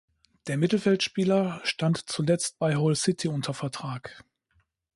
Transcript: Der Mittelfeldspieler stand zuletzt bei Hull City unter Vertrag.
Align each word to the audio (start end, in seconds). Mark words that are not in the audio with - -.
Der 0.47 0.57
Mittelfeldspieler 0.57 1.61
stand 1.63 2.09
zuletzt 2.09 2.57
bei 2.57 2.75
Hull 2.75 2.95
City 2.95 3.27
unter 3.27 3.53
Vertrag. 3.53 4.23